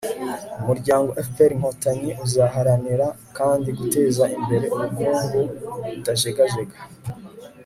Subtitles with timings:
[0.61, 3.07] umuryango fpr-inkotanyi uzaharanira
[3.37, 5.21] kandi guteza imbere ubukungu
[5.93, 6.77] butajegajega